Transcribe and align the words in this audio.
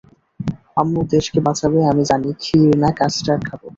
আম্মু 0.77 0.99
দেশকে 1.13 1.39
বাঁচাবে 1.47 1.79
আমি 1.91 2.03
জানি 2.09 2.29
খিঁর 2.41 2.69
না 2.83 2.89
কাস্টার্ড 2.99 3.41
খাবে। 3.49 3.67